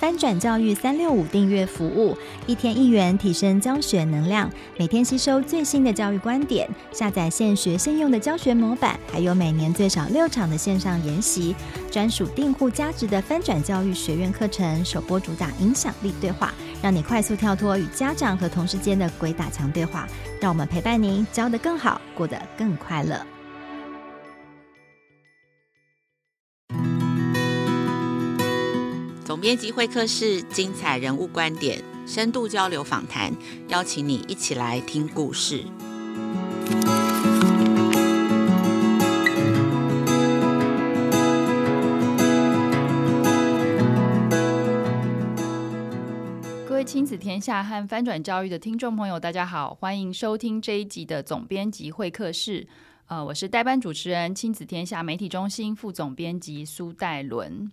[0.00, 11.54] 翻转教育三六五订阅服务，一天一元提升教学能量，每天吸收最新的教育观点，下载现学现用的教学模板，还有每年最少六场的线上研习，
[11.90, 20.08] 专属订户加值的翻转教育学院课程，首播主打影响力对话，让你快速跳脱与家长和同事间的鬼打墙对话，
[20.40, 23.20] 让我们陪伴您教得更好，过得更快乐。
[29.40, 33.32] 编辑会客室，精彩人物观点，深度交流访谈，
[33.68, 35.64] 邀请你一起来听故事。
[46.68, 52.66] 各位亲子天下和翻转教育的听众朋友，大家好，欢迎收听这一集的总编辑会客室。
[53.06, 57.72] 呃，我是代班主持人，亲子天下媒体中心副总编辑苏戴伦。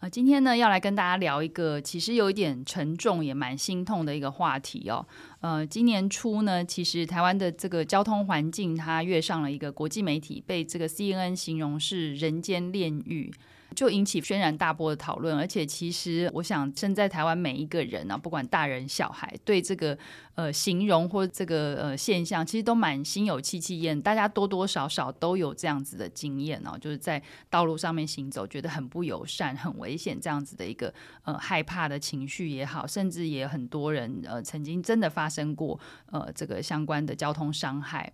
[0.00, 5.06] 啊，今天呢要来跟大家聊一个其实有一点沉重也蛮心痛的一个话题哦。
[5.42, 13.30] 呃，今年初呢，其实台湾的这个交通环境它跃上了一个国际媒体，被这个 CNN 形容是人间炼狱。
[13.74, 19.96] 就引起轩然大波的讨论，而且其实我想，身在台湾每一个人啊，不管大人小孩，对这个
[20.34, 24.00] 呃形容或这个呃现象，其实都蛮心有戚戚焉。
[24.00, 30.92] 大家多多少少都有这样子的经验哦，就是在道路上面行走，觉得很不友善、很危险这样子的一个
[31.24, 35.78] 呃害怕的情绪也好，甚至也很多人呃曾经真的发生过
[36.10, 38.12] 呃这个相关的交通伤害。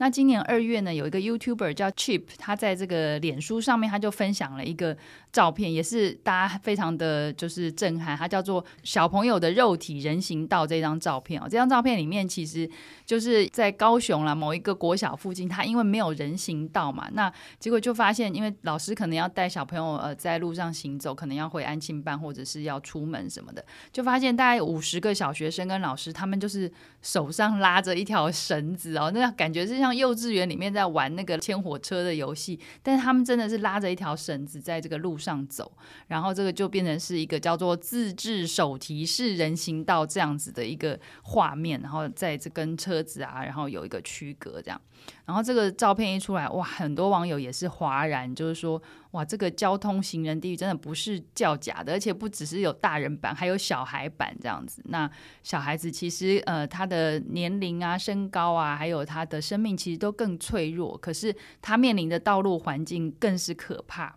[0.00, 4.96] 那今年二月呢，有一个 YouTuber 叫 Chip，他在这个脸书上面，他就分享了一个
[5.32, 8.16] 照片，也是大家非常的就是震撼。
[8.16, 12.70] 他叫做“小朋友的肉体人行道”这张照片哦，这张照片里面其实
[13.04, 26.70] 就是在高雄啦某一个国小附近，他因为没有人行道嘛，那结果就发现，因为老师可能要带小朋友呃在路上行走，可能要回安亲班或者是要出门什么的，就发现大概五十个小学生跟老师，他们就是
[27.02, 29.87] 手上拉着一条绳子哦，那感觉是像。
[29.88, 35.72] 像幼稚园里面在玩那个牵火车的游戏，但是他们真的是拉着一条绳子在这个路上走，
[36.08, 44.78] 然后这个就变成是一个叫做自制手提式人行道这样子的一个画面，然后在这跟车子啊，然后有一个区隔这样。
[45.24, 48.82] 然后这个照片一出来，哇，很多网友也是哗然，就是说，
[49.12, 54.82] 哇，这个交通行人地狱真的不是叫假的，而且不只是有大人版，还有小孩版这样子。
[54.86, 55.10] 那
[55.42, 64.14] 小孩子其实呃，他的年龄啊、身高啊，还有他的生命其实都更脆弱，可是他面临的道路环境更是可怕。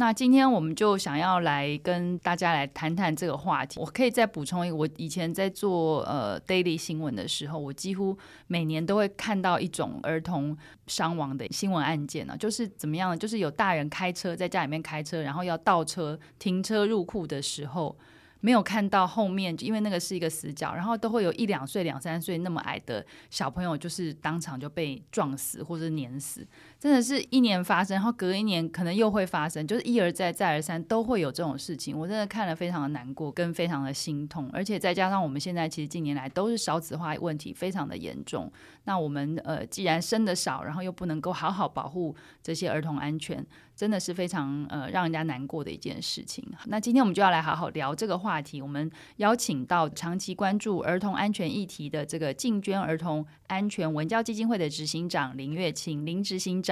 [0.00, 3.78] 那今天我们就想要来跟大家来谈谈这个话题。
[3.78, 8.16] 我可以再补充一个，我以前在做呃 daily 新闻的时候，我几乎
[8.46, 10.56] 每年都会看到一种儿童
[10.86, 13.16] 伤亡的新闻案件呢，就是怎么样呢？
[13.18, 17.94] 就是有大人开车在家里面开车，然后要倒车停车入库的时候。
[18.42, 26.48] 没有看到后面，因为那个是一个死角，然后都会有一两岁、两三岁那么矮的小朋友，就是当场就被撞死或者碾死，
[26.80, 31.96] 真的是一年发生，然后隔一年可能又会发生，就是一而再、再而三都会有这种事情。
[31.96, 38.50] 我真的看了非常的难过，跟非常的心痛，而且再加上我们现在其实近年来都是少子化问题非常的严重，
[38.84, 43.46] 那我们呃既然生的少，然后又不能够好好保护这些儿童安全。
[43.76, 46.44] 真的是非常呃让人家难过的一件事情。
[46.66, 48.60] 那今天我们就要来好好聊这个话题。
[48.60, 56.62] 我们邀请到长期关注儿童安全议题的这个静娟儿童安全文教基金会的执行长林月琴林执行。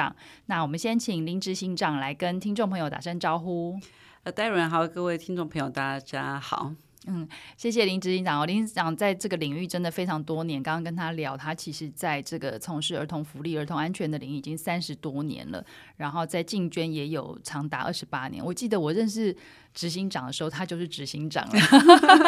[0.46, 3.78] 那我们先请林执行长来跟听众朋友打声招呼。
[4.24, 6.72] 呃，戴伦好，各位听众朋友，大家好。
[7.06, 7.26] 嗯，
[7.56, 8.44] 谢谢林执行长哦。
[8.44, 10.62] 林执行长在这个领域真的非常多年。
[10.62, 15.64] 刚刚跟他聊，他其实在这个从事儿童福利、儿童安全的领域已经三十多年了。
[15.96, 18.44] 然后在竞捐也有长达二十八年。
[18.44, 19.34] 我记得我认识。
[19.78, 21.60] 执行长的时候，他就是执行长了。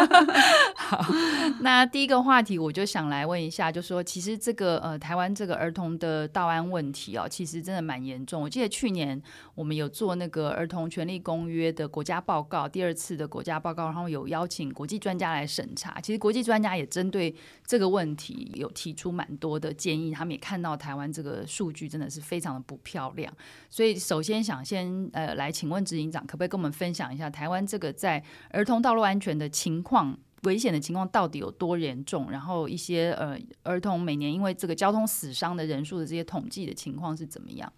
[0.77, 1.05] 好，
[1.63, 8.41] 那第一个话题，我就想来问一下，就说其实这个呃，台湾这个儿童的道安问题哦，其实真的蛮严重。
[8.41, 9.21] 我记得去年
[9.57, 16.01] 我们有做那个儿童权利公约的国家报告，第二次的国家报告，然后有邀请国际专家来审查。
[16.01, 17.35] 其实国际专家也针对
[17.67, 23.33] 这个问题有提出蛮多的建议，他们也看到台湾这个数据真的是非常的不漂亮。
[23.69, 27.29] 所以首先想先呃来请问执行长，可不可以跟我们分享一下？
[27.40, 32.31] 台台湾这个在儿童道路安全的情况、危险的情况到底有多严重？
[32.31, 37.73] 然后一些呃儿童每年因为这个交通死伤的人数的这些统计的情况是怎么样？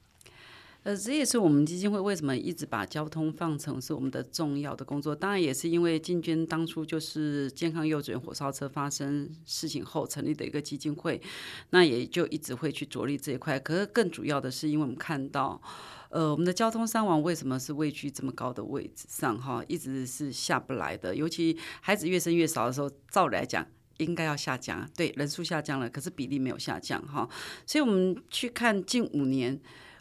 [0.82, 5.14] 呃，这也是我们基金会为什么一直把交通放成是我们的重要的工作。
[5.14, 11.22] 当然，也是因为进军当初就是健康幼稚园火烧车发生事情后成立的一个基金会，
[11.70, 13.60] 那也就一直会去着力这一块。
[13.60, 15.62] 可是更主要的是，因为我们看到，
[16.12, 19.40] 呃，我们的交通伤亡为什么是位居这么高的位置上？
[19.40, 21.16] 哈，一直是下不来的。
[21.16, 23.66] 尤其孩子越生越少的时候，照理来讲
[23.96, 27.26] 应该要下降，对，人数下降了，可是比例没有下降，哈。
[27.66, 29.58] 所以我们去看近五年。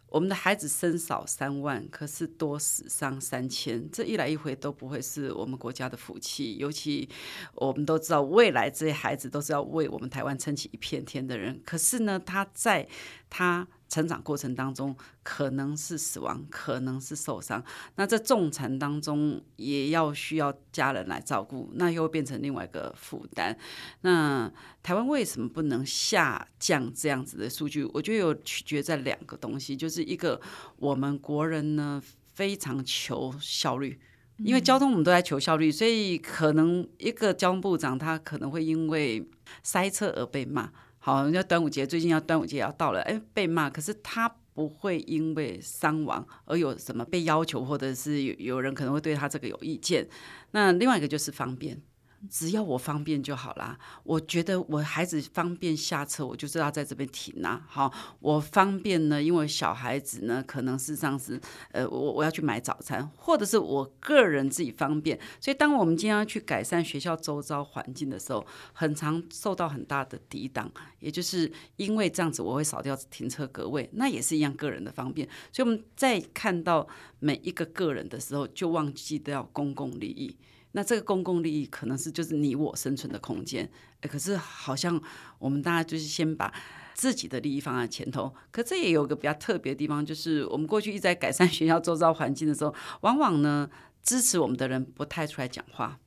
[0.10, 6.58] 我们的孩子生少三万，可是多死伤三千，这一来一回都不会是我们国家的福气。
[6.58, 7.08] 尤其
[7.56, 11.62] 我们都知道，未来这些孩子都是要为我们台湾撑起一片天的人。
[11.66, 12.90] 可是呢，他在
[13.30, 13.66] 他。
[13.92, 17.62] 成长过程当中，可能是死亡，可能是受伤。
[17.96, 23.56] 那在重残当中，也要需要家人来照顾，那又会变成另外一个负担。
[24.00, 24.50] 那
[24.82, 27.84] 台湾为什么不能下降这样子的数据？
[27.94, 30.40] 我觉得有取决在两个东西，就是一个
[30.78, 32.02] 我们国人呢
[32.34, 34.00] 非常求效率，
[34.38, 39.30] 因为交通我们都在求效率，所以可能一个交通部长他可能会因为
[39.62, 40.72] 塞车而被骂。
[41.04, 50.08] 好，人家端午节最近要端午节要到了，哎，被骂，可是他不会因为伤亡而有什么被要求，或者是有有人可能会对他这个有意见。
[50.52, 51.82] 那另外一个就是方便。
[52.30, 53.78] 只要我方便就好啦。
[54.04, 57.66] 我觉得我孩子方便下车，我就知道在这边停啊。
[57.68, 61.40] 好，我方便呢，因为小孩子呢，可能事实上是，
[61.72, 65.20] 呃，我我要去买早餐，或者是我个人自己方便。
[65.40, 70.72] 所以，当我们今天要去改善学校周遭环境的时候，很常受到很大的抵挡。
[71.00, 75.28] 也就是因为这样子，我会少掉停车格位，那也是一样个人的方便。
[75.52, 76.88] 所以，我们在看到
[77.20, 80.38] 每一个个人的时候，就忘记掉公共利益。
[80.74, 83.70] 那这个公共利益可能是就是你我生存的空间，
[84.02, 85.02] 可是好像
[85.38, 86.54] 我们大家就是先把
[86.94, 88.34] 自己的利益放在前头。
[88.52, 93.70] 可这也有个比较特别的地方，就是我们过去一直在改善学校周遭环境的时候，往往呢
[94.02, 96.00] 支持我们的人不太出来讲话，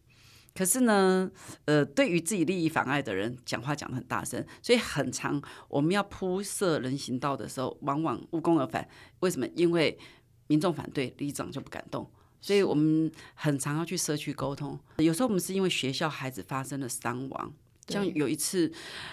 [0.55, 1.31] 可是呢，
[1.67, 8.89] 呃，对于自己利益妨碍的人讲话讲得很大声，所以很常我们要铺设人行道的时候，往往无功而返。
[9.21, 9.47] 为什么？
[9.55, 9.99] 因为
[10.47, 12.11] 民众反对，里长就不敢动。
[12.44, 17.50] 所以我们很常要去社区沟通，有时候我们是因为学校孩子发生了伤亡，
[17.88, 18.70] 像有一次，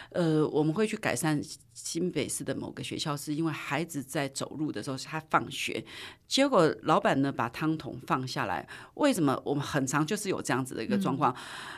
[0.09, 1.41] 呃，我们会去改善
[1.73, 5.81] 新北市的某个学校，是因为孩子在走路的时候，他放学，
[6.27, 9.41] 结果老板呢把汤桶放下来，为什么？
[9.45, 11.33] 我们很常就是有这样子的一个状况，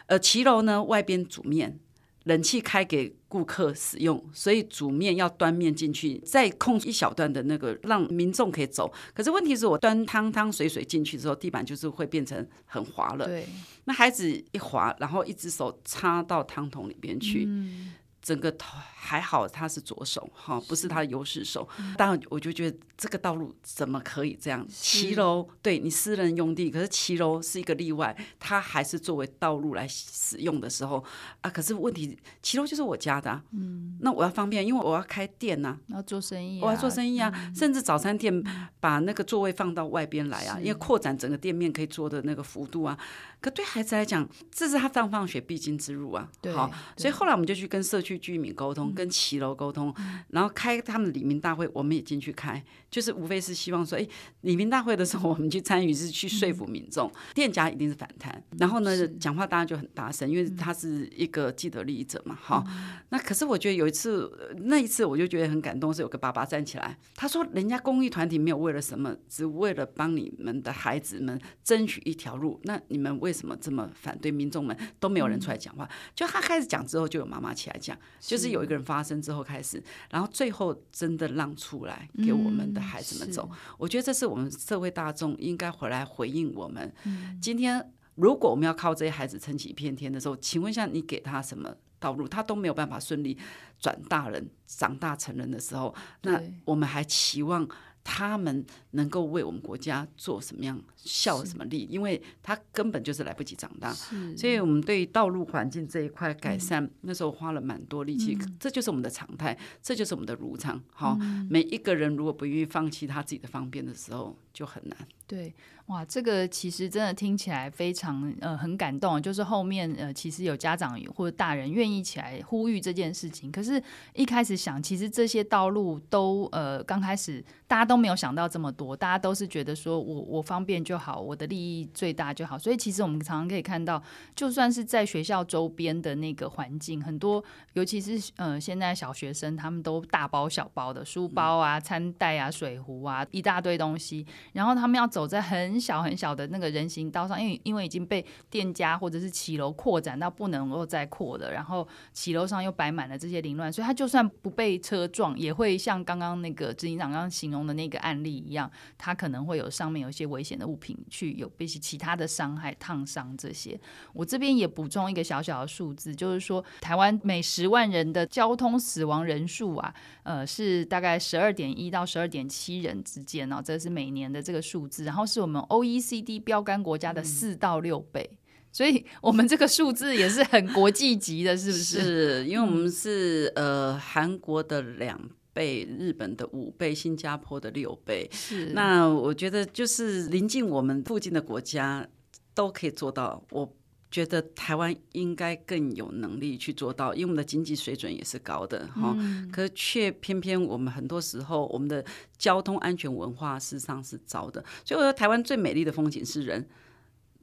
[0.07, 1.79] 呃，骑楼呢外边煮面。
[2.23, 8.91] 冷气开给顾客使用，所以煮面要端面进去，再空一小段的那个让民众可以走。
[9.13, 13.25] 可是问题是我端汤汤水水进去之后，地板就是会变成很滑了。
[13.25, 13.45] 对，
[13.85, 17.45] 那孩子一滑，然后一只手插到汤桶里边去。
[17.47, 17.93] 嗯
[18.23, 21.67] 整个头还好，他是左手哈，不是他的优势手。
[21.97, 24.65] 当然，我就觉得这个道路怎么可以这样？
[24.69, 31.03] 骑楼对你私人用地，可是骑楼是一个例外，它还是作为道路来使用的时候
[31.41, 31.49] 啊。
[31.49, 37.29] 可是问题，骑楼就是我家的，啊，嗯，那我要方便，因为我要开店呐，啊，要做生意，啊，我要做生意啊。
[37.35, 38.33] 嗯，甚至早餐店
[38.79, 42.97] 把那个座位放到外边来啊，因为扩展整个店面可以做的那个幅度啊。
[43.41, 46.29] 可对孩子来讲，这是他上放学必经之路啊。
[46.39, 49.93] 对，好，所以后来我们就去跟社区居民沟通，嗯、跟骑楼沟通，
[50.29, 54.07] 然后开他们的里民大会，我们也进去开，就是无非是希望说，哎，
[54.41, 62.33] 里民大会的时候我们去参与，是去说服民众，嗯、店家一定是反弹，然后呢，讲话大家就很大声，因为他是一个既得利益者嘛。
[62.41, 64.31] 哈，嗯、那可是我觉得有一次，
[64.63, 74.31] 那一次我就觉得很感动，是有个爸爸站起来，他说，人家公益团体没有为了什么，只为了帮你们的孩子们争取一条路，那你们为为什么这么反对？
[74.31, 75.89] 民众们都没有人出来讲话。
[76.13, 83.49] 就他开始讲之后，就有妈妈起来讲，就是有一个人发声之后开始，然后最后真的让出来给我们的孩子们走。
[83.77, 86.93] 我觉得这是我们社会大众应该回来回应我们。
[87.41, 92.27] 今天如果我们要靠这些孩子撑起一片天的时候，请问一下，你给他什么道路？
[92.27, 93.37] 他都没有办法顺利
[93.79, 97.67] 转大人、长大成人的时候，那我们还期望？
[98.03, 101.87] 他们能够为我们国家做什么样效什么力？
[101.89, 103.93] 因为他根本就是来不及长大，
[104.35, 108.37] 所以我们对道路环境这一块改善，嗯、那时候花了蛮多力气。
[108.39, 110.81] 嗯、这就是我们的常态，这就是我们的如常。
[110.91, 114.97] 好，嗯、每一个人如果不愿意放弃他自己的方便的时候，就很难。
[115.25, 115.51] 对，
[115.87, 123.51] 哇，这个其实真的听起来非常呃很感动，就是后面呃其实有家长或者大人愿意起来呼吁这件事情。
[123.51, 123.81] 可是，
[124.13, 128.03] 一开始想，其实这些道路都呃刚开始大家都。
[128.03, 132.59] 没有想到这么多，大家都是觉得说我我方便就好，我的利益最大就好。
[132.59, 134.03] 所以其实我们常常可以看到，
[134.35, 137.41] 就算是在学校周边的那个环境，很多
[137.75, 163.79] 尤其是呃现在小学生，他们都大包小包的书包啊、餐袋啊、水壶啊，一大堆东西，然后他们要走在很小很小的那个人行道上，因为因为已经被店家或者是骑楼扩展到不能够再扩了，然后骑楼上又摆满了这些凌乱，所以他就算不被车撞，也会像刚刚那个执行长刚刚形容的那个案例一样，他可能会有上面有一些危险的物品去有被其他的伤害、烫伤这些。
[164.13, 169.93] 我这边也补充一个小小的数字，就是说台湾每十万人的交通死亡人数啊，
[170.23, 178.29] 呃，是大概十二点一到十二点七人之间哦，这是每年的这个数字，然后是我们 OECD 标杆国家的四到六倍。
[178.31, 178.37] 嗯
[178.73, 182.01] 所以我们这个数字也是很国际级的，是不是？
[182.01, 188.27] 是因为我们是呃韩国的两倍，日本的五倍，新加坡的六倍。
[188.31, 188.71] 是。
[188.73, 192.07] 那我觉得就是临近我们附近的国家
[192.55, 193.71] 都可以做到，我
[194.13, 199.15] 觉得台湾应该更有能力去做到，因为我们的经济水准也是高的哈。
[199.17, 199.49] 嗯。
[199.51, 202.05] 可是却偏偏我们很多时候我们的
[202.37, 204.63] 交通安全文化事实上是糟的。
[204.85, 206.63] 所以我说台湾最美丽的风景是人。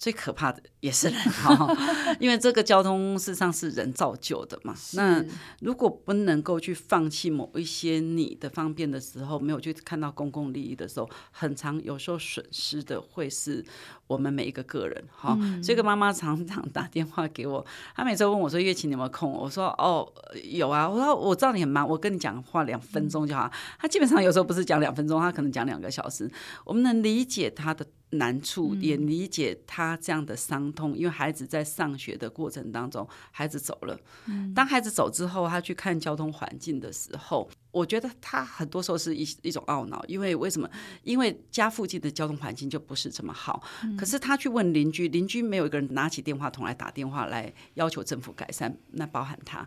[0.00, 1.76] 最可怕的也是人哈，
[2.18, 4.74] 因为这个交通事实上是人造就的嘛。
[4.94, 5.22] 那
[5.60, 13.62] 如果不能够去放弃某一些你的方便的时候，没有去看到公共利益的时候，很常有时候损失的会是
[14.06, 15.38] 我们每一个个人哈。
[15.62, 17.62] 这个妈妈常常打电话给我，
[17.94, 20.10] 她每次问我说：“月琴你有没有空？”我说：“哦，
[20.50, 26.30] 有啊。”我说：“我知道你很忙，我跟你讲话两分钟就好。”她基本上有时候不是讲两分钟，她可能讲两个小时。
[26.64, 27.86] 我们能理解她的。
[28.10, 33.98] 难处也理解他这样的伤痛，因为孩子在上学的过程当中，孩子走了。
[34.54, 40.68] 当孩子走之后，他去看交通环境的时候，我觉得他很多时候是一一种懊恼，因为为什么？
[41.04, 43.62] 因为家附近的交通环境就不是这么好。
[43.96, 49.66] 可是他去问邻居，邻居没有一个人拿起电话筒来打电话来要求政府改善，那包含他。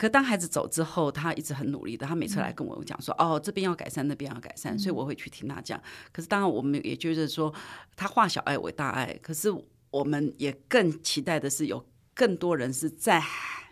[0.00, 2.06] 可当孩子走之后，他一直很努力的。
[2.06, 5.78] 他每次来跟我讲说：“嗯、哦，这边要改善，那边要改善。”所以我会去听他讲。
[6.10, 7.52] 可是当然，我们也觉得说，
[7.96, 9.12] 他化小爱为大爱。
[9.20, 9.52] 可是
[9.90, 13.22] 我们也更期待的是，有更多人是在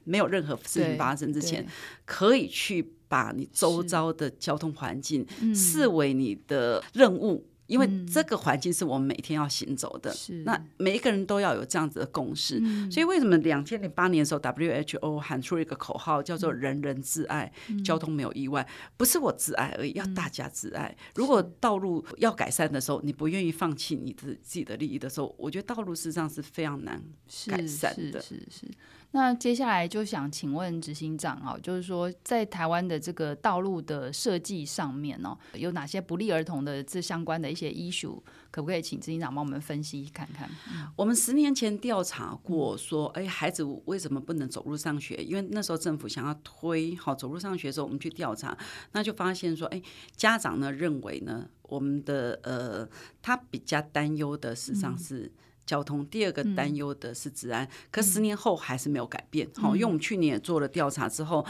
[0.04, 1.66] 没有任何事情发生之前，
[2.04, 7.48] 可以去把你周遭的交通环境视为你的任务。
[7.68, 12.58] 因为这个环境是我们每天要行走的，嗯、那每一个人都要有这样子的共识。
[12.58, 20.88] 是所以为什么两千零八年的时候，WHO 喊出了一个口号，叫做“人人自爱，嗯、交通没有意外”，不是我自爱而已，要大家自爱。
[20.98, 27.02] 嗯、如果道路要改善的时候，你不愿意放弃你的自己的利益的时候，我觉得道路事实上是非常难
[27.46, 28.20] 改善的。
[28.20, 28.66] 是是，是，是。
[29.12, 40.48] 那接下来就想请问执行长啊，就是说在台湾的这个道路的设计上面哦，有哪些不利儿童的这相关的一些 issue，可不可以请执行长帮我们分析看看？
[40.94, 45.14] 我们十年前调查过，说，哎，孩子为什么不能走路上学？
[45.24, 48.56] 因为那时候政府想要推好走路上学的时候，我们去调查，
[48.92, 49.80] 那就发现说，哎，
[50.16, 52.86] 家长呢认为呢，我们的呃，
[53.22, 55.20] 他比较担忧的实际上是。
[55.20, 55.30] 嗯
[55.68, 59.46] 交通，第二个担忧的是治安，嗯、可十年后还是没有改变。
[59.56, 61.44] 好、嗯，因为我们去年也做了调查之后，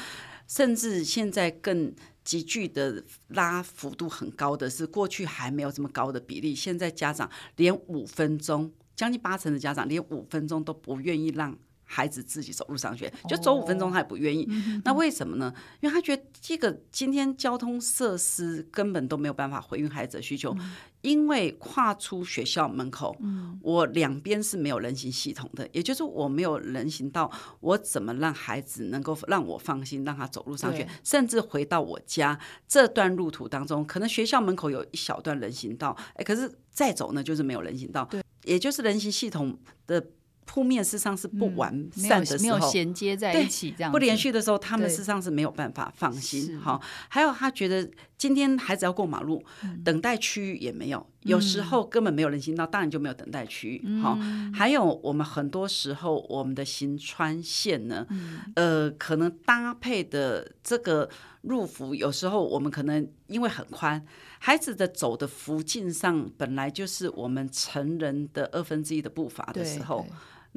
[0.48, 1.94] 甚至现在更
[2.25, 11.56] 急剧的拉幅度很高的是，过去还没有这么高的比例，现在家长连五分钟，将近八成的家长连五分钟都不愿意让。
[11.90, 14.44] 孩子自己走路上学，就走五分钟他也不愿意。
[14.44, 15.50] 哦、那为什么呢？
[15.80, 20.54] 因为他觉得这个今天交通设施根本都没有办法回应孩子的需求。
[20.60, 20.70] 嗯、
[21.02, 30.88] 因为跨出学校门口，嗯、我两边是没有人行系统的，也就是我没有人行道，我怎么让孩子能够让我放心让他走路上学？
[31.05, 40.05] 甚至回到我家这段路途当中，可能学校门口有一小段人行道，哎，可是再走呢就是没有人行道，对也就是人行系统的。
[40.49, 46.59] 铺面事实上是不完善的时候，嗯、没有衔接在一起，这样不连续的时候，他们事实上是没有办法放心。
[46.59, 54.00] 好，还有他觉得今天孩子要过马路，嗯、等待区域也没有，有时候根本没有人行道，当然就没有等待区域。
[54.00, 61.11] 好、嗯，还有我们很多时候我们的行穿线呢，嗯、呃，可能搭配的这个
[61.43, 64.02] 入幅，有时候我们可能因为很宽，
[64.38, 70.07] 孩子的走的幅径上本来就是我们成人的二分之一的步伐的时候。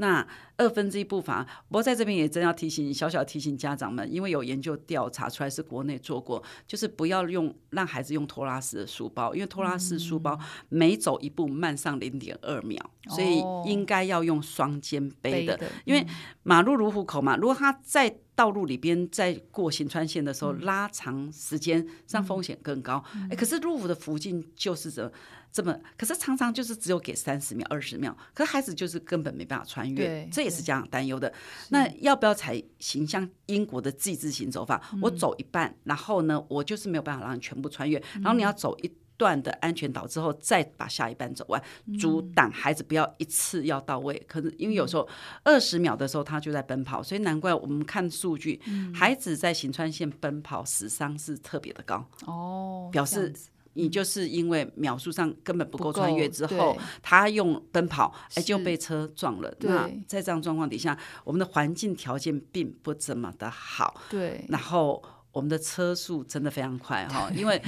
[0.01, 0.27] 那
[0.57, 10.37] 二分之一步伐，不过在这边也真要提醒小小提醒家长们，因为有研究调查出来是国内做过，就是不要用让孩子用拖拉式的书包，因为拖拉式书包
[10.69, 16.03] 每走一步慢上零点二秒，嗯、所以应该要用双肩背的，背的因为
[16.41, 23.03] 马路如虎口嘛，如果他在道路里边在过行穿线的时候拉长时间，让风险更高。
[23.13, 25.13] 哎、嗯，可是路虎的附近就是这
[25.51, 31.31] 这么，可是常常就是只有给三十秒、二十秒，可是孩子就是根本没办法穿越，这也是家长担忧的。
[31.69, 34.81] 那要不要采行像英国的 G 字形走法？
[35.03, 41.61] 我走一半，然后呢，我就是没有办法让你全部穿越，然后你要走一段的安全岛之后，再把下一半走完，
[41.99, 44.17] 阻挡孩子不要一次要到位。
[44.27, 45.07] 可能因为有时候
[45.43, 48.59] 二十秒的时候他就在奔跑，所以难怪我们看数据，
[48.91, 53.31] 孩子在行川线奔跑死伤是特别的高哦，表示。
[53.73, 59.49] 你就是因为秒数上根本不够穿越之后，他用奔跑，哎，就被车撞了。
[59.59, 64.01] 那在这样状况底下，我们的环境条件并不怎么的好。
[64.09, 65.01] 对，然后
[65.31, 67.61] 我们的车速真的非常快哈，因为。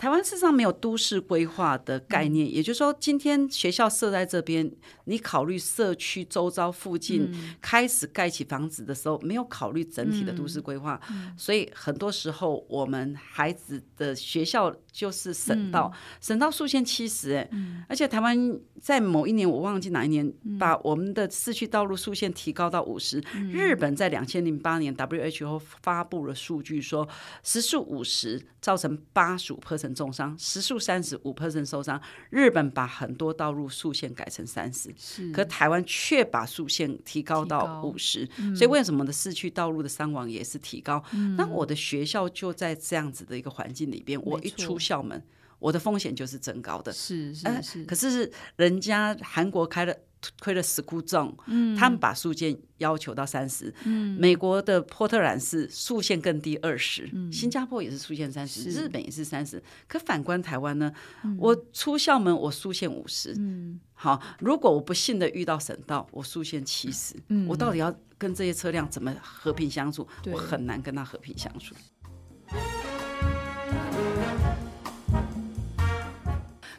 [0.00, 4.72] 台湾事实上没有都市规划的概念，嗯、也就是说，今天学校设在这边，
[5.04, 17.50] 你考虑社区周遭附近开始盖起房子的时候，没有考虑整体的都市规划，嗯、所以很多时候我们孩子的学校就是省道，嗯、省道速限七十，哎，
[17.86, 23.50] 而且台湾在某一年我忘记哪一年，把我们的市区道路速限提高到五十，嗯。
[23.50, 27.06] 日本在两千零八年 WHO 发布了数据说，
[27.44, 29.90] 时速五十造成八十五 percent。
[30.00, 32.00] 重伤，时速三十五 percent 受伤。
[32.30, 34.88] 日本把很多道路速限改成三十，
[35.32, 38.56] 可台湾却把速限提高到五十，嗯。
[38.56, 41.04] 所以为什么的市区道路的伤亡也是提高？
[41.12, 41.36] 嗯。
[41.36, 45.22] 那我的学校就在这样子的一个环境里边，我一出校门，
[45.60, 46.92] 我的风险就是增高的。
[46.92, 47.84] 是是是，是。
[47.84, 49.94] 可是人家韩国开了。
[50.38, 60.92] 亏了 school zone，嗯，他们把速限要求到三十，嗯，美国的波特兰是速限更低二十，嗯，新加坡也是速限三十，日本也是三十，可反观台湾呢，
[61.24, 70.06] 嗯，我出校门我速限五十，嗯，好，如果我不幸的遇到省道，我速限七十，嗯，我到底要跟这些车辆怎么和平相处？
[70.30, 71.74] 我很难跟他和平相处。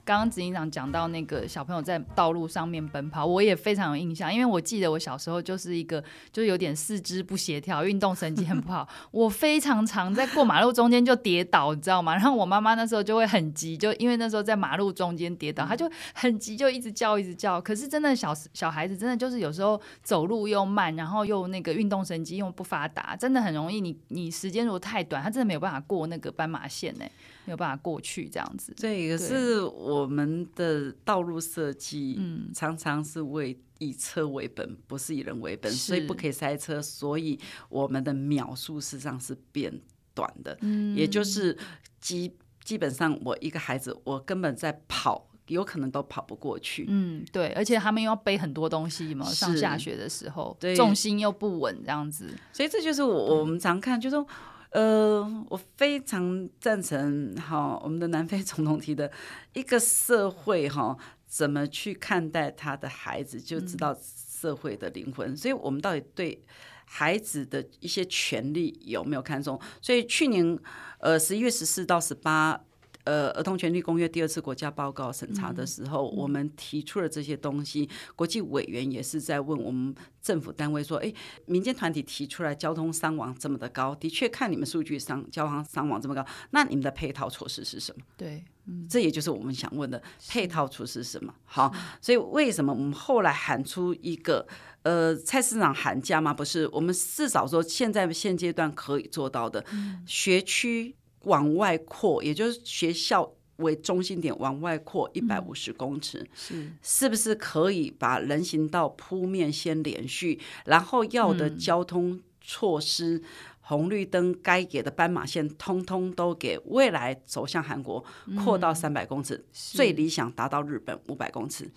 [0.03, 12.13] 刚刚执行长讲到那个小朋友在道路上面奔跑，我也非常有印象，因为我记得我小时候就是一个就有点四肢不协调、运动神经很不好， 我非常常在过马路中间就跌倒，你知道吗？
[12.15, 17.61] 然后我妈妈那时候就会很急，就因为那时候在马路中间跌倒，她就很急，就一直叫一直叫。
[17.61, 27.05] 可是真的小小孩子真的就是有时候走路又慢，然后又那个运动神经又不发达，真的很容易你你时间如果太短，他真的没有办法过那个斑马线呢。
[27.45, 39.81] 没有办法过去这样子，这个是我们的道路设计，嗯，常常是为以车为本，不是以人为本，所以不可以塞车，所以我们的秒数实际上是变
[40.13, 41.57] 短的，嗯，也就是
[41.99, 42.31] 基
[42.63, 54.27] 基本上我一个孩子，我根本在跑，有可能都跑不过去，嗯，对，而且他们又要背很多东西嘛，上下学的时候，对，重心又不稳这样子，所以这就是我我们常看，就是说。
[54.71, 59.11] 呃，我非常赞成哈，我们的南非总统提的
[59.53, 65.35] 一个社会哈，怎么去看待他的孩子，就知道社会的灵魂。
[65.35, 66.43] 所以，我们到底对
[66.85, 69.59] 孩子的一些权利有没有看重？
[69.81, 70.57] 所以，去年
[70.99, 72.61] 呃十一月十四到十八。
[73.03, 77.89] 呃，儿童权利公约第二次国家报告审查的时候，我们提出了这些东西。
[78.15, 81.13] 国际委员也是在问我们政府单位说：“哎，
[81.45, 91.33] 民间团体提出来交通伤亡这么的高，的确看你们数据上交通伤亡这么高，那你们的配套措施是什么？”对，嗯，这也就是我们想问的配套措施是什么？
[91.45, 94.47] 好，所以为什么我们后来喊出一个
[94.83, 96.33] 呃，菜市场喊价吗？
[96.33, 100.95] 不是，我们至少说现在现阶段可以做到的、嗯、学区。
[101.23, 106.19] 往外扩，也就是学校为中心点往外扩一百五十公尺，
[106.51, 113.21] 嗯，是是不是可以把人行道铺面先连续，然后要的交通措施？
[113.63, 116.59] 嗯红绿灯该给的斑马线，通通都给。
[116.65, 118.03] 未来走向韩国，
[118.43, 121.69] 扩到三百公尺，嗯，最理想达到日本五百公尺。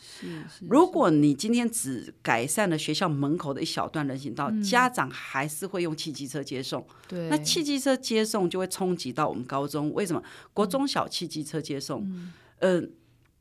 [0.69, 6.85] 如果你今天只改善了学校门口的一小段人行道，嗯，家长还是会用汽机车接送。
[7.07, 9.93] 对，那汽机车接送就会冲击到我们高中。
[9.93, 12.03] 为什么国中小汽机车接送？
[12.03, 12.33] 嗯。
[12.61, 12.83] 呃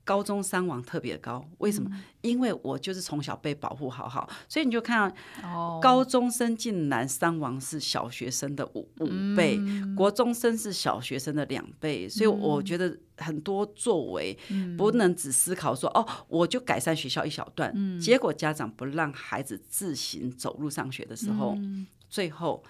[0.06, 1.90] 高中伤亡特别高，为什么？
[1.94, 14.38] 嗯、因为我就是从小被保护好好，所以你就看到，高中生竟然伤亡是小学生的五五倍，嗯、国中生是小学生的两倍，所以我觉得很多作为
[14.78, 22.64] 不能只思考说、嗯、哦，我就改善学校一小段，嗯、结果家长不让孩子自行走路上学的时候，嗯、最后。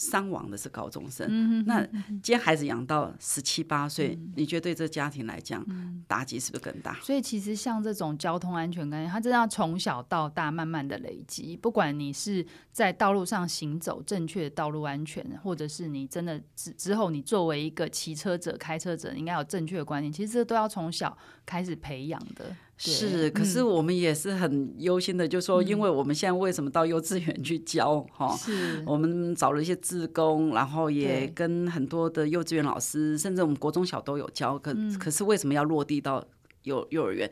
[0.00, 6.98] 伤亡的是高中生，那今天孩子养到十七八岁，嗯、你觉得对这家庭来讲，嗯、打击是不是更大？
[7.02, 11.54] 所以其实像这种交通安全概念，它真的要从小到大慢慢的累积。
[11.54, 20.10] 不管你是在道路上行走正确的道路安全，或者是你真的之之后你作为一个骑车者、开车者，你应该有正确的观念。
[20.10, 22.56] 其实这都要从小开始培养的。
[22.82, 28.34] 是，可是我们也是很忧心的，嗯、就说，因为我们现在为什么到幼稚园去教哈？
[28.34, 36.24] 是，我们找了一些志工，然后也跟很多的幼稚园老师，甚至我们国中小都有教，可、嗯、可是为什么要落地到？
[36.64, 37.30] 幼幼儿园，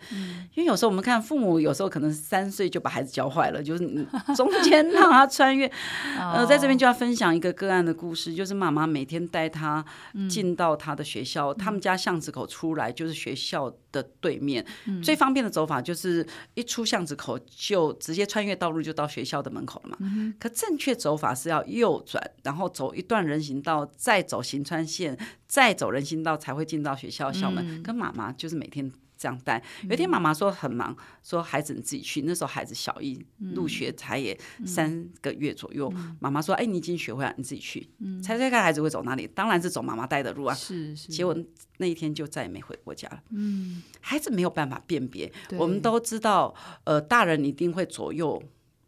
[0.54, 5.70] 因为有时候我们看父母，有时候可能三岁就把孩子教坏了，就是你中间让他穿越。
[6.18, 9.84] 呃，在这边就要分享一个个案的故事，就是妈妈每天带他
[10.30, 14.64] 进到他的学校，他们家巷子口出来就是学校的对面，
[15.02, 20.34] 最方便的走法就是一出巷子口就直接穿越道路就到学校的门口了嘛。
[20.40, 27.82] 可正确走法是要右转，然后走一段人行道，再走行川线，再走人行道才会进到学校校门。
[27.82, 28.90] 跟妈妈就是每天。
[29.18, 29.62] 这样带。
[29.82, 32.22] 有一天妈妈说很忙，说孩子你自己去。
[32.22, 33.20] 那时候孩子小一
[33.54, 35.92] 入学才也三个月左右。
[36.20, 37.88] 妈妈说：“哎，你已经学会了，你自己去。”
[38.22, 39.26] 猜猜看孩子会走哪里？
[39.26, 40.54] 当然是走妈妈带的路啊。
[40.54, 41.08] 是是。
[41.08, 41.36] 结果
[41.78, 43.22] 那一天就再也没回过家了。
[43.30, 43.82] 嗯。
[44.00, 45.30] 孩子没有办法辨别。
[45.58, 46.54] 我们都知道，
[46.84, 48.40] 呃，大人一定会左右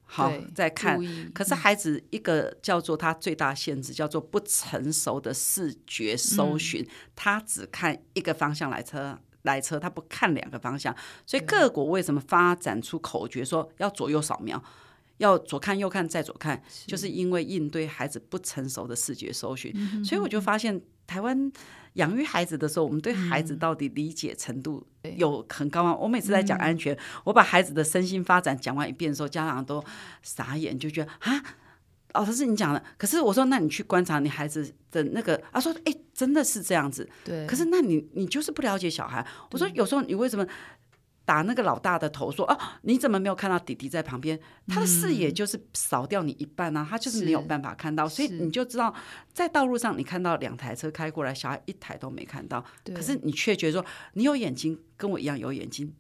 [0.05, 0.99] 好再看。
[1.33, 9.19] 可是孩子一个叫做他最大限制，叫做不成熟的视觉搜寻，他只看一个方向来车。
[9.43, 10.95] 来车，他不看两个方向，
[11.27, 14.63] 所以各国为什么发展出口诀说要左右扫描，
[15.19, 19.73] 要左看右看再左看，是就是因为应对孩子不成熟的视觉搜寻。
[19.75, 21.51] 嗯、所以我就发现，台湾
[21.95, 25.93] 养育孩子的时候，我们对孩子到底理解程度有很高吗？
[25.93, 29.83] 嗯、我每次在讲安全，嗯、我把孩子的身心发展讲完一遍的时候，家长都
[30.23, 31.43] 傻眼，就觉得啊。
[32.15, 32.83] 哦，这是你讲的。
[32.97, 37.09] 可是我说，那你去观察你孩子的那个，他、啊、说，哎，真的是这样子。
[37.25, 37.47] 对。
[37.47, 39.27] 可是那你你就是不了解小孩。
[39.53, 40.47] 我说，有时候你为什么
[41.25, 44.39] 打那个老大的头说，说哦，你怎么没有看到弟弟在旁边？
[44.67, 48.09] 他的视野就是扫掉你一半啊，他就是没有办法看到。
[48.09, 48.93] 所以你就知道，
[49.33, 52.65] 在道路上你看到两台车开过来，小孩一台都没看到。
[52.83, 55.95] 对可是你却觉得说，你有眼睛，跟我一样有眼睛。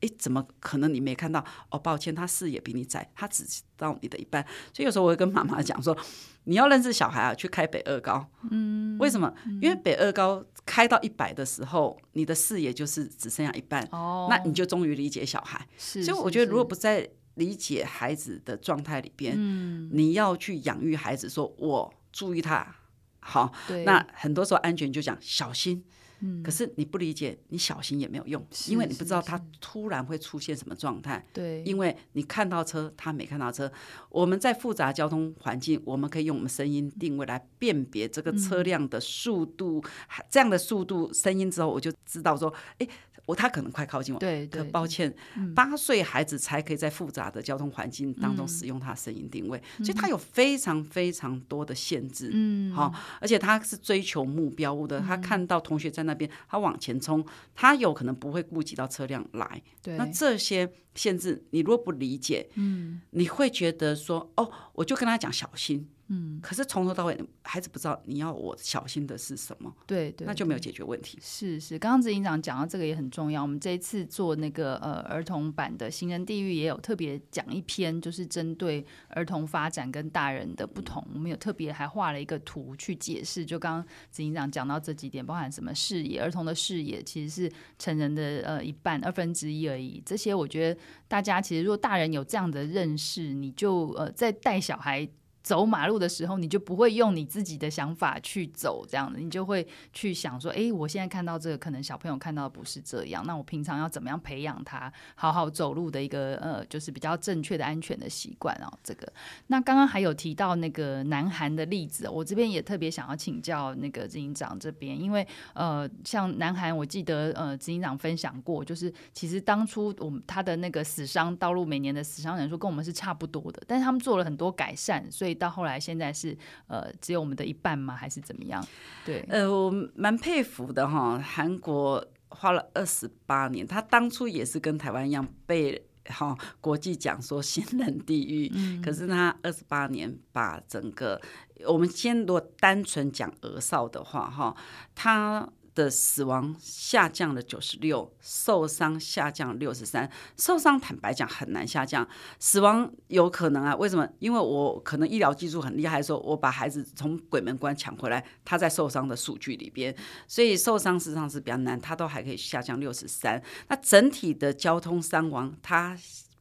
[0.00, 1.44] 哎，怎么可能你没看到？
[1.70, 4.44] 哦，抱歉，他视野比你窄，他只知道你的一半。
[4.72, 5.96] 所以有时候我会跟妈妈讲说，
[6.44, 8.24] 你要认识小孩啊，去开北二高。
[8.50, 9.32] 嗯，为什么？
[9.46, 13.82] 嗯、因为北二高开到一百的时候，你的视野就是只剩下一半。
[13.90, 15.66] 哦，那你就终于理解小孩。
[15.76, 22.76] 是，所以我觉得，如果不在理解孩子的状态里边，嗯，你要去养育孩子，说我注意他，
[23.20, 25.84] 好，对那很多时候安全就讲小心。
[26.20, 31.24] 嗯，可是你不理解，你小心也没有用，因为你不知道他突然会出现什么状态。
[31.32, 33.70] 对，因为你看到车，他没看到车。
[34.08, 42.88] 我们在复杂交通环境，我们可以用我们声音定位来辨别这个车辆的速度，嗯、这样的速度声音之后，我就知道说，哎。
[43.28, 45.14] 我他可能快靠近我，对，对，可抱歉，
[45.54, 57.22] 八岁孩子才可以在复杂的交通环境当中使用他声音定位，嗯、所以他有非常非常多的限制，嗯，好，而且他是追求目标的，嗯、他看到同学在那边，他往前冲，
[57.54, 65.86] 他有可能不会顾及到车辆来，对，那这些限制你如果不理解，嗯，你会觉得说，哦，我就跟他讲小心。
[66.10, 71.18] 嗯，可是从头到尾，孩子不知道你要我小心的是什么，对对，那就没有解决问题。
[71.20, 73.42] 是是，刚刚执行长讲到这个也很重要。
[73.42, 81.02] 我们这一次做那个呃儿童版的行人地狱，也有特别讲一篇，就是针对儿童发展跟大人的不同。
[81.08, 83.44] 嗯、我们有特别还画了一个图去解释。
[83.44, 90.02] 就刚刚执行长讲到这几点，包含什么视野，儿童的视野其实是成人的呃一半二分之一而已。
[90.06, 95.06] 这些我觉得大家其实如果大人有这样的认识，你就呃在带小孩。
[95.48, 108.70] 走马路的时候，你就不会用你自己的想法去走，这样子，你就会去想说，哎，我现在看到这个，可能小朋友看到的不是这样，那我平常要怎么样培养他好好走路的一个呃，就是比较正确的安全的习惯哦。
[108.84, 109.10] 这个，
[109.46, 125.37] 那刚刚还有提到那个南韩的例子，我这边也特别想要请教那个执行长这边，因为呃，像南韩，我记得呃，执行长分享过，就是其实当初我们他的那个死伤道路每年的死伤人数跟我们是差不多的，但是他们做了很多改善，所以。
[125.38, 127.94] 到后来，现在是呃，只有我们的一半吗？
[127.94, 128.66] 还是怎么样？
[129.06, 141.20] 对，呃，我蛮佩服的哈，韩国花了二十八年，他当初也是跟台湾一样被哈国际讲说行人地狱，嗯、可是他二十八年把整个，
[141.66, 144.56] 我们先如果单纯讲俄少的话哈，
[144.94, 145.48] 他。
[145.78, 150.10] 的死亡下降了九十六，受伤下降六十三。
[150.36, 152.06] 受伤坦白讲很难下降，
[152.40, 153.76] 死亡有可能啊？
[153.76, 154.08] 为什么？
[154.18, 159.94] 因为我可能医疗技术很厉害的时候，我把孩子从鬼门关抢回来，他在受伤的数据里边，
[160.26, 163.40] 所以受伤实际上是比较难，他都还可以下降六十三。
[163.68, 165.96] 那整体的交通伤亡，它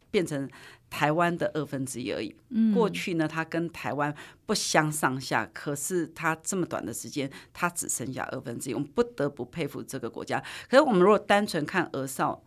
[0.09, 0.49] 变成。
[0.89, 2.35] 台湾的二分之一而已。
[2.73, 4.13] 过去呢，它跟台湾
[4.45, 8.73] 不相上下，可是它这么短的时间，它只剩下二分之一。
[8.73, 10.43] 我们不得不佩服这个国家。
[10.69, 12.43] 可是我们如果单纯看俄少，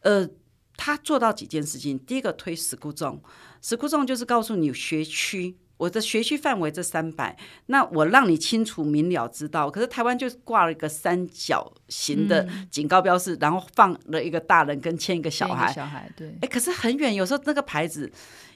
[0.00, 0.28] 呃，
[0.76, 1.98] 他做到几件事情。
[1.98, 3.22] 第一个推十箍重，
[3.62, 5.56] 十箍重就是告诉你学区。
[5.76, 9.70] 我的学区范围这三百，那我让你清楚明了知道。
[9.70, 15.72] 可是台湾就挂了一个三角形的警告标示，嗯、然后放了一个大人跟牵一个小孩。
[15.72, 18.10] 小孩对，哎、欸，可是很远，有时候那个牌子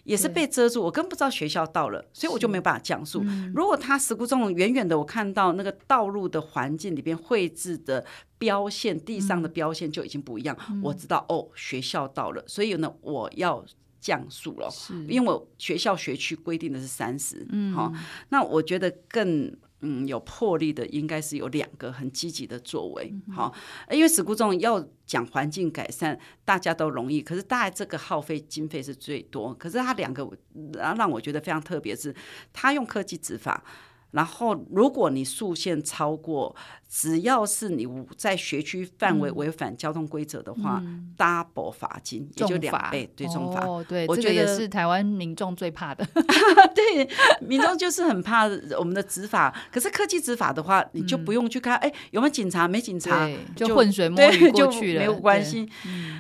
[0.05, 3.21] 也是被遮住，我根本不知道学校到了，所以我就没有办法讲述。
[3.25, 8.05] 嗯、如果他事故中远远的，我看到那个道路的环境里边绘制的
[8.39, 13.65] 标线，地上的标线就已经不一样，嗯、我知道哦，学校到了，所以呢，我要。
[14.01, 15.05] 降速了，是。
[15.07, 17.93] 因为我学校学区规定的是三十，嗯，好，
[18.31, 23.55] 那我觉得更嗯有魄力的应该是有两个很积极的作为，好、
[23.91, 30.29] 因为史孤仲要讲环境改善，大家都容易，可是大概这个耗费经费是最多，可是他两个
[30.75, 32.15] 让让我觉得非常特别是，
[32.53, 33.63] 他用科技执法。
[34.11, 36.57] 然后，如果你速限超过，
[36.89, 43.67] 只要是你在学区范围违反交通规则的话、嗯、，double 罚金，也就两倍，对重罚。
[43.67, 46.07] 哦，对，我觉得也是台湾民众最怕的。
[46.75, 47.07] 对，
[47.41, 48.47] 民众就是很怕
[48.79, 49.55] 我们的执法。
[49.71, 52.67] 可是科技执法的话，你就不用去看，哎、嗯，有没有警察？
[52.67, 55.69] 没警察，就混水摸鱼过去了，没有关系。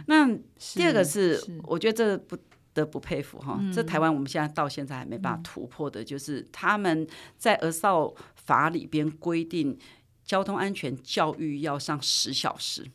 [0.07, 0.29] 那
[0.75, 2.37] 第二个是，是我觉得这不。
[2.79, 9.77] 得不佩服哈，这台湾我们现在到现在还没办法突破的，就是他们在儿少法里边规定
[10.25, 12.87] 交通安全教育要上十小时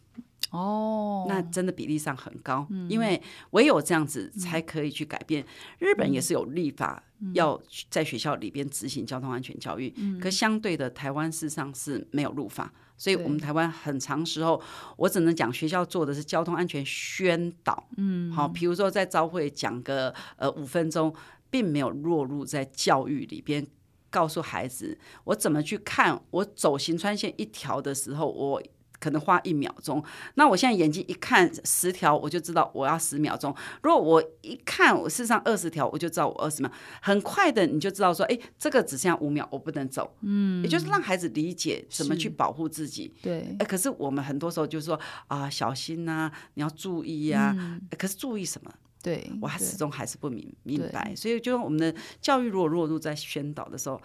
[0.54, 3.20] 哦，那真的比例上很高，因为
[3.52, 5.44] 唯有这样子才可以去改变。
[5.80, 7.02] 日本也是有立法
[7.34, 12.72] 要在学校里边执行交通安全教育，可相对的台湾事实上是没有入法。
[12.96, 14.62] 所以，我们台湾很长时候，
[14.96, 21.12] 我只能讲学校做的是交通安全宣导，嗯，好，比如说在朝会讲个呃五分钟，
[21.50, 23.66] 并没有落入在教育里边，
[24.12, 28.62] 告诉孩子我怎么去看，我走行穿线一条的时候，我。
[29.04, 30.02] 可能花一秒钟，
[30.36, 33.54] 那我现在眼睛一看十条，我就知道我要十秒钟。
[33.82, 36.72] 如果我一看我事实上二十条，我就知道我二十秒。
[37.02, 40.16] 很快的，你就知道说，哎，这个只剩下五秒，我不能走。
[40.22, 43.14] 嗯，也就是让孩子理解怎么去保护自己。
[43.22, 47.56] 对，哎，可是我们很多时候就是说啊，小心呐、啊，你要注意呀、啊。
[47.58, 48.72] 嗯、可是注意什么？
[49.04, 51.14] 对，我还始终还是不明明白。
[51.14, 54.02] 所以，就我们的教育如果落入在宣导的时候。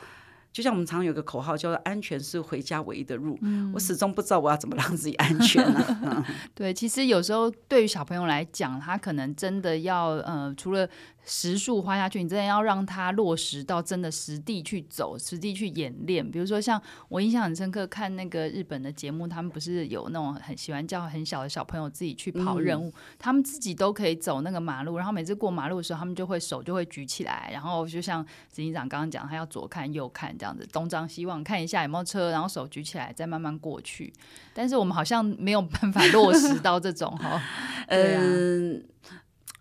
[0.59, 5.65] 就像我们常有个口号叫做“安全是回家唯一的路”，嗯、我始终不知道我要怎么让自己安全？
[6.53, 10.89] 对，其实有时候对于小朋友来讲，他可能真的要呃，除了。
[11.31, 16.27] 时数花下去，你真的要让他落实到真的实地去走，实地去演练。
[16.27, 34.13] 比如说，像我印象很深刻，看那个日本的节目，他们不是有那种很喜欢叫很小的小朋友自己去跑任务，嗯、他们自己都可以走那个马路，然后每次过马路的时候，他们就会手就会举起来，然后就像执行长刚刚讲，他要左看右看这样子，东张西望看一下有没有车，然后手举起来再慢慢过去。
[34.55, 37.43] 但是我们好像没有办法落实到这种哈。
[37.89, 38.85] 嗯，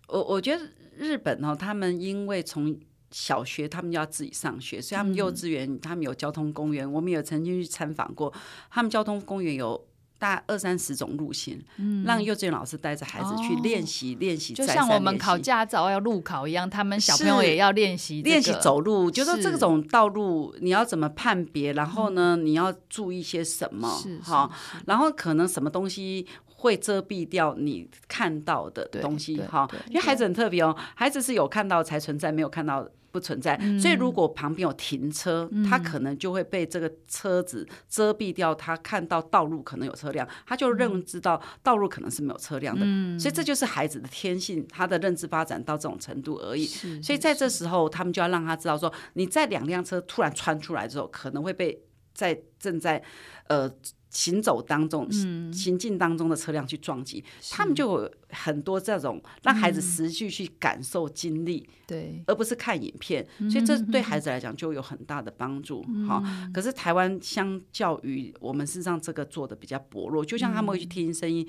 [0.08, 0.64] 我我觉得。
[1.00, 2.76] 日本哦，他们因为从
[3.12, 8.34] 小学他们要自己上学，所以他们幼稚园他们有交通公园，嗯、我们有曾经去参访过。
[8.68, 9.80] 他们交通公园有
[10.18, 14.52] 大二三十种路线，嗯、让幼稚园老师带着孩子去练习练习。
[14.54, 19.10] 就像我们考驾照要路考一样，他们小朋友也要练习练习走路。
[19.10, 23.88] 就说这种道路你要怎么判别，然后呢，你要注意些什么？
[24.22, 24.50] 好，
[24.86, 26.26] 然后可能什么东西。
[26.60, 33.56] 会遮蔽掉你看到的东西，哈，因为孩子很特别哦，孩子是有看到才存在，没有看到不存在。
[33.60, 42.82] 嗯、所以如果旁边有停车，嗯、他可能就会被这个车子遮蔽掉，他看到道路可能有车辆，他就认知到道路可能是没有车辆的。
[42.84, 46.66] 嗯、所以这就是孩子的天性，他的认知发展到这种程度而已。
[47.02, 51.82] 所以在这时候，他们就要让他知道说，你在两辆车突然穿出来之后，可能会被
[52.14, 53.02] 在正在
[53.48, 53.70] 呃。
[54.10, 65.82] 行走当中、嗯、行进当中的车辆去撞击，他们就有很多这种让孩子实际去感受经历，对、嗯，而不是看影片，所以这对孩子来讲就有很大的帮助。
[66.06, 71.46] 哈、嗯，可是台湾相较于我们事实上这个做的比较薄弱，就像他们会去听声音。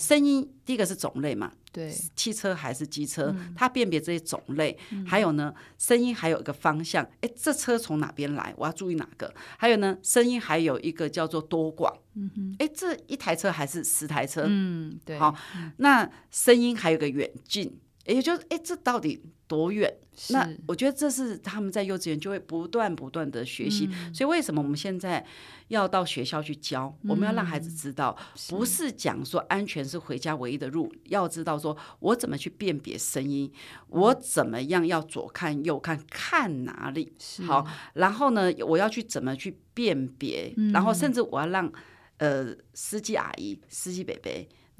[0.00, 9.32] 声音第一个是种类嘛，对，汽车还是机车，嗯、它辨别这些种类，嗯、还有呢，声音还有一个方向，哎，这车从哪边来，我要注意哪个？
[9.58, 15.34] 还有呢，声音还有一个叫做多广，嗯哼，哎，这一台车还是十台车，嗯，对，好，
[15.76, 17.78] 那声音还有个远近。
[18.06, 19.94] 也就是，哎，这到底多远？
[20.28, 23.88] 那我觉得这是他们在幼稚园就会不断不断的学习。
[23.90, 25.24] 嗯、所以为什么我们现在
[25.68, 26.94] 要到学校去教？
[27.02, 28.16] 嗯、我们要让孩子知道，
[28.48, 33.50] 不是讲说安全是回家唯一的路，要知道说我怎么去辨别声音，
[33.88, 37.12] 我怎么样要左看右看，看哪里
[37.46, 41.72] 好，然后呢，我要去怎么去辨别，嗯、然后甚至我要让
[42.18, 44.30] 呃司机阿姨、司机伯伯。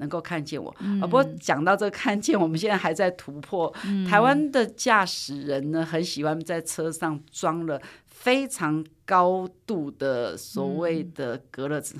[0.01, 3.71] 能够看见我，嗯、不过讲到这个看见，我们现在还在突破。
[3.85, 11.95] 嗯、台湾的驾驶人呢，很喜欢在车上装了非常高度的所谓的隔热纸，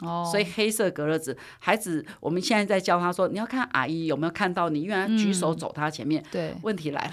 [0.00, 6.22] 哦、嗯，所以黑色隔热纸，孩子，我们现在在教他说，你要看阿姨有没有看到你，因为他举手走他前面。
[6.30, 7.12] 对、嗯，问题来了，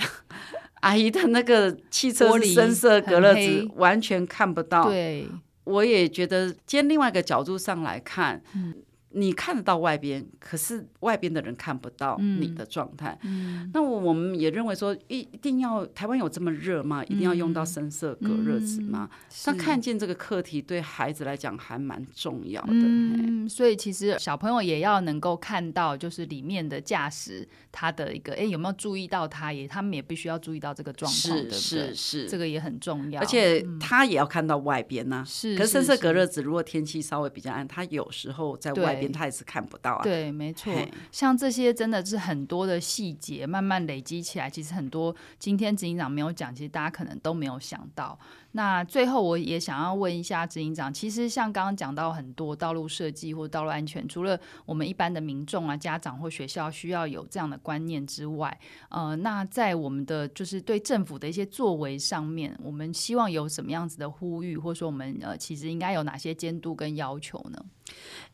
[0.81, 4.89] 阿姨的那个汽车深色隔热纸完全看不到。
[4.89, 5.25] 对，
[5.63, 8.73] 我也觉得，今天另外一个角度上来看，嗯。
[9.17, 13.17] 你看得到外边，可是外边的人看不到你的状态。
[13.23, 17.01] 嗯、那我我们也认为说，一一定要台湾有这么热吗？
[17.01, 19.09] 嗯、一定要用到深色隔热纸吗？
[19.45, 22.73] 那、嗯、看见这个课题对孩子来讲还蛮重要的。
[22.73, 29.53] 嗯，所以其实小朋友也要能够看到，就是里面的驾驶他的一个，哎，有没有注意到他？
[29.53, 31.57] 也他们也必须要注意到这个状况，是对不对？
[31.57, 33.21] 是是，这个也很重要。
[33.21, 35.23] 而且他也要看到外边呢、啊。
[35.23, 39.04] 是，可是深色隔热纸如果天气稍微比较暗，他有时候在外边。
[39.11, 40.03] 他也是看不到啊。
[40.03, 40.73] 对，没错。
[41.11, 48.17] 像这些真的是很多的细节，慢慢累积起来，其实很多今天执行长没有讲，其实大家可能都没有想到。
[48.53, 67.59] 那最后我也想要问一下执行长，其实像刚刚讲到很多道路设计或道路安全，除了我们一般的民众啊、家长或学校需要有这样的观念之外，呃，那在我们的就是对政府的一些作为上面，我们希望有什么样子的呼吁，或者说我们呃其实应该有哪些监督跟要求呢？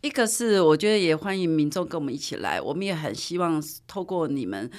[0.02, 4.70] 一个是我觉得也欢迎民众跟我们一起来，我们也很希望透过你们。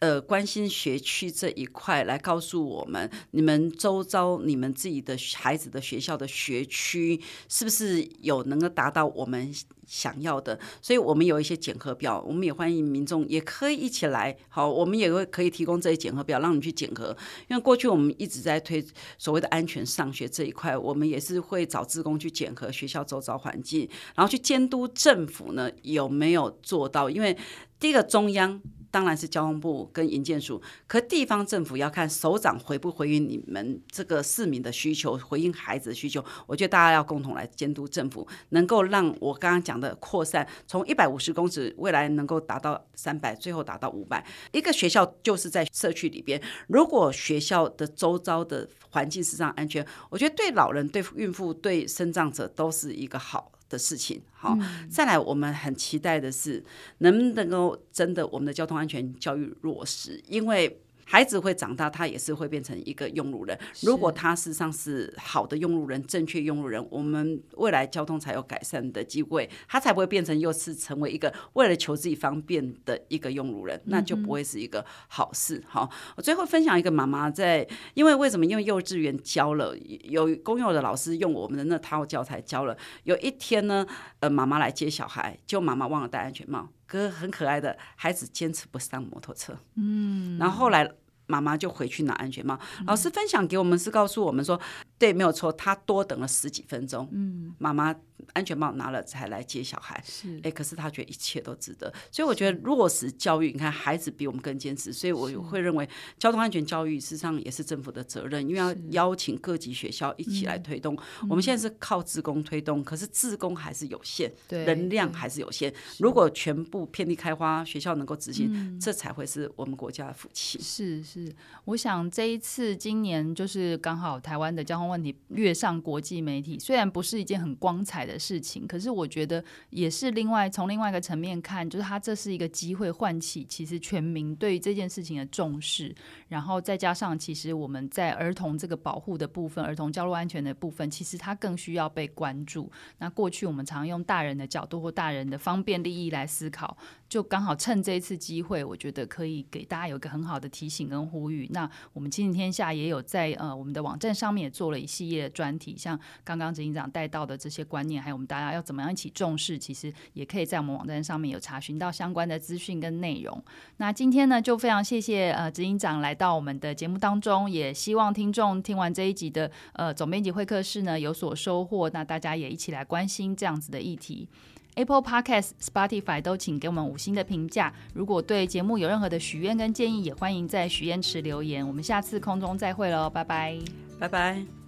[0.00, 9.54] 呃，关心学区这一块，来告诉我们，你们周遭你们自己的孩子的学校的学区，是不是有能够达到我们
[9.86, 10.58] 想要的？
[10.80, 14.34] 所以我们有一些检核表，我们也欢迎民众也可以一起来。
[14.48, 17.14] 好，我们也会可以提供这些检核表，让你去检核。
[17.48, 18.82] 因为过去我们一直在推
[19.18, 27.10] 所谓的安全上学这一块，我们也是会找职工去检核学校周遭环境，然后去监督政府呢有没有做到。
[27.10, 27.36] 因为
[27.78, 28.62] 第一个中央。
[28.90, 36.24] 当然是交通部跟营建署，可地方政府要看首长回不回应你们这个市民的需求，回应孩子的需求。
[36.46, 44.24] 我觉得大家要共同来监督政府，能够让我刚刚讲的扩散，从一百五十公尺未来能够达到三百，最后达到五百。
[44.52, 54.54] 一个学校就是在社区里边，如果学校的周遭的环境是这样安全，我觉得对老人、对孕妇、对身障者都是一个好的事情，好，
[54.90, 56.62] 再来，我们很期待的是，
[56.98, 60.78] 能不能够真的我们的交通安全教育落实，因为。
[61.10, 63.58] 孩子会长大，他也是会变成一个用路人。
[63.82, 75.60] 如果他事实上是好的用路人，正确用路人，我们未来交通才有改善的机会，他才不会变成又是成为一个为了求自己方便的一个用路人，那就不会是一个好事。
[75.66, 78.46] 好，我最后分享一个妈妈在，因为为什么？
[78.46, 82.76] 因为幼稚园教了，有公幼的老师用我们的那套教材教了。
[83.02, 83.84] 有一天呢，
[84.20, 86.68] 呃，妈妈来接小孩，就妈妈忘了戴安全帽。
[86.86, 90.90] 哥很可爱的孩子坚持不上摩托车，嗯，然后后来
[91.30, 92.58] 妈妈就回去拿安全帽。
[92.80, 94.60] 嗯、老师分享给我们是告诉我们说，
[95.00, 97.96] 对，没有错，他多等了十几分钟，嗯，妈妈。
[98.34, 110.94] 安全帽拿了才来接小孩，是哎、欸，可是他觉得一切都值得，所以我觉得落实教育，你看孩子比我们更坚持，所以我会认为交通安全教育事实上也是政府的责任，因为要邀请各级学校一起来推动。
[111.22, 115.72] 嗯、我们现在是靠自工推动，可是自工还是有限，对人量还是有限。
[115.98, 120.60] 如果全部遍地开花，学校能够执行，嗯、这才会是我们国家的福气。
[120.60, 121.34] 是是，
[121.64, 128.20] 我想这一次今年就是刚好台湾的交通问题跃上国际媒体，虽然不是一件很光彩的。
[128.20, 128.66] 事情。
[128.66, 135.94] 可是我觉得也是另外从另外一个层面看，就是他这是一个机会，唤起其实全民对于这件事情的重视。
[136.30, 142.70] 然后再加上，其实我们在儿童这个保护的部分，儿童交通安全的部分，其实他更需要被关注。
[142.98, 146.76] 那过去我们常用大人的角度或大人的方便利益来思考，
[147.08, 151.48] 就刚好趁这一次机会，我觉得可以给大家有一个很好的提醒跟呼吁。
[151.52, 163.42] 那我们亲子天下也有在呃我们的网站上面也做了一系列的专题，像刚刚执行长带到的这些观念，还有我们大家要怎么样一起重视，其实也可以在我们网站上面有查询到相关的资讯跟内容。
[163.78, 171.88] 那今天呢，就非常谢谢呃执行长来到我们的节目当中，也希望听众听完这一集的呃总编辑会客室呢有所收获。
[171.88, 174.28] 那大家也一起来关心这样子的议题。
[174.74, 177.72] Apple Podcast、Spotify 都请给我们五星的评价。
[177.94, 181.66] 如果对节目有任何的许愿跟建议，也欢迎在许愿池留言。
[181.66, 183.58] 我们下次空中再会喽，拜拜，
[183.98, 184.59] 拜拜。